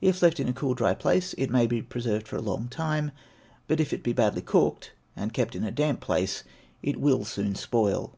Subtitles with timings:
[0.00, 3.10] If kept in a cool dry place, it may be preserved for a long time;
[3.66, 6.44] but if it be badly corked, and kept in a damp place,
[6.84, 8.14] it will soon spoil.